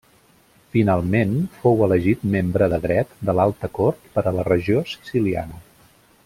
[0.75, 5.63] Finalment, fou elegit membre de dret de l'Alta Cort per a la Regió Siciliana.